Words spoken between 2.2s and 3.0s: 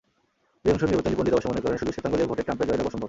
ভোটে ট্রাম্পের জয়লাভ অসম্ভব।